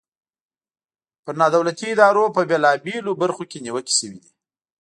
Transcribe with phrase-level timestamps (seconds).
[1.23, 4.31] پر نا دولتي ادارو په بیلابیلو برخو کې نیوکې شوي دي.